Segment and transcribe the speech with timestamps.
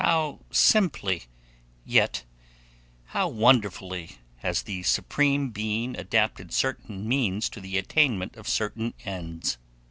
[0.03, 1.25] How simply,
[1.85, 2.23] yet
[3.05, 9.59] how wonderfully, has the Supreme Being adapted certain means to the attainment of certain ends!